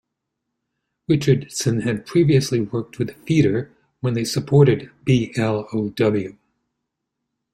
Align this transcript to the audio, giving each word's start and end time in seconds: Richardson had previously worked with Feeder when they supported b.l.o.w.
Richardson 1.07 1.81
had 1.81 2.07
previously 2.07 2.59
worked 2.59 2.97
with 2.97 3.11
Feeder 3.27 3.69
when 3.99 4.15
they 4.15 4.23
supported 4.23 4.89
b.l.o.w. 5.03 6.37